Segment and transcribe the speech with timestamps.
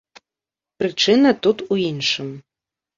[0.79, 2.37] Прычына тут у іншым.